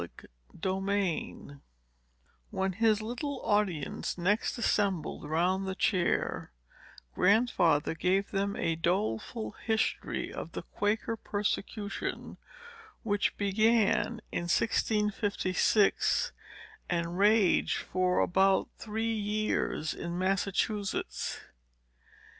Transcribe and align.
Chapter 0.01 0.31
VII 0.79 1.57
When 2.49 2.71
his 2.73 3.03
little 3.03 3.39
audience 3.45 4.17
next 4.17 4.57
assembled 4.57 5.29
round 5.29 5.67
the 5.67 5.75
chair, 5.75 6.51
Grandfather 7.13 7.93
gave 7.93 8.31
them 8.31 8.55
a 8.55 8.75
doleful 8.75 9.51
history 9.51 10.33
of 10.33 10.53
the 10.53 10.63
Quaker 10.63 11.15
persecution, 11.15 12.37
which 13.03 13.37
began 13.37 14.21
in 14.31 14.45
1656, 14.49 16.31
and 16.89 17.19
raged 17.19 17.77
for 17.77 18.21
about 18.21 18.69
three 18.79 19.13
years 19.13 19.93
in 19.93 20.17
Massachusetts. 20.17 21.41